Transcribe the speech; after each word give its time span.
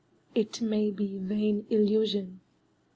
It 0.33 0.61
may 0.63 0.89
be 0.89 1.19
vain 1.19 1.67
illusion. 1.69 2.39